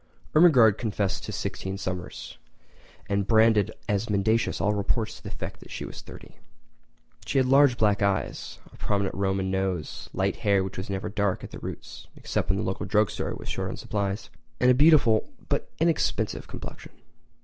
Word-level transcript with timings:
Ermengarde 0.33 0.79
confessed 0.79 1.25
to 1.25 1.31
sixteen 1.31 1.77
summers, 1.77 2.39
and 3.07 3.27
branded 3.27 3.69
as 3.87 4.09
mendacious 4.09 4.59
all 4.59 4.73
reports 4.73 5.17
to 5.17 5.21
the 5.21 5.29
effect 5.29 5.59
that 5.59 5.69
she 5.69 5.85
was 5.85 6.01
thirty. 6.01 6.37
She 7.27 7.37
had 7.37 7.45
large 7.45 7.77
black 7.77 8.01
eyes, 8.01 8.57
a 8.73 8.77
prominent 8.77 9.13
Roman 9.13 9.51
nose, 9.51 10.09
light 10.11 10.37
hair 10.37 10.63
which 10.63 10.77
was 10.79 10.89
never 10.89 11.07
dark 11.07 11.43
at 11.43 11.51
the 11.51 11.59
roots 11.59 12.07
except 12.15 12.49
when 12.49 12.57
the 12.57 12.63
local 12.63 12.87
drug 12.87 13.11
store 13.11 13.35
was 13.35 13.47
short 13.47 13.69
on 13.69 13.77
supplies, 13.77 14.31
and 14.59 14.71
a 14.71 14.73
beautiful 14.73 15.29
but 15.49 15.69
inexpensive 15.79 16.47
complexion. 16.47 16.93